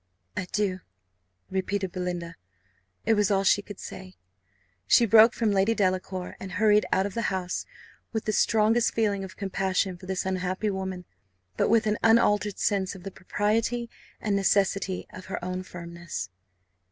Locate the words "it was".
3.05-3.29